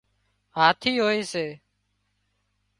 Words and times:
هاٿِي 0.57 0.91
هوئي 1.03 1.21
سي 1.31 1.45